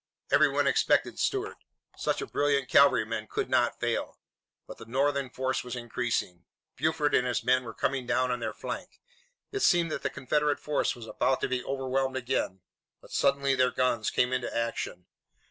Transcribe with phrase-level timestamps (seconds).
[0.31, 1.57] Everyone expected Stuart.
[1.95, 4.17] Such a brilliant cavalryman could not fail.
[4.65, 6.43] But the Northern force was increasing.
[6.75, 8.99] Buford and his men were coming down on their flank.
[9.51, 12.61] It seemed that the Confederate force was about to be overwhelmed again,
[12.99, 15.05] but suddenly their guns came into action.